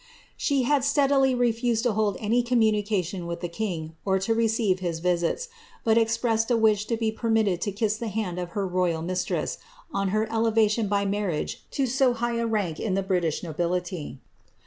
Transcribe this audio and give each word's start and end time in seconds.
She 0.35 0.63
had 0.63 0.83
stem 0.83 1.09
fused 1.53 1.83
to 1.83 1.91
hold 1.93 2.17
any 2.19 2.41
communication 2.41 3.27
with 3.27 3.41
the 3.41 3.47
king, 3.47 3.95
or 4.03 4.17
to 4.17 4.33
recc 4.33 4.99
visits, 4.99 5.47
but 5.83 5.95
expressed 5.95 6.49
a 6.49 6.57
wish 6.57 6.85
to 6.85 6.97
be 6.97 7.11
permitted 7.11 7.61
to 7.61 7.71
kiss 7.71 7.97
the 7.97 8.07
hand 8.07 8.39
royal 8.55 9.03
mistress, 9.03 9.59
on 9.93 10.09
licr 10.09 10.27
clei'ation 10.27 10.89
by 10.89 11.05
marriage 11.05 11.63
to 11.69 11.85
so 11.85 12.13
high 12.13 12.37
a 12.39 12.47
rank 12.47 12.79
British 13.07 13.43
nobility. 13.43 14.17